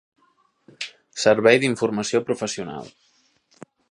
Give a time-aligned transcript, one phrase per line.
[1.23, 2.91] Servei d'informació professional